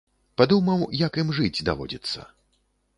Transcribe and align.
Падумаў, 0.41 0.81
як 1.05 1.21
ім 1.25 1.29
жыць 1.39 1.65
даводзіцца. 1.71 2.19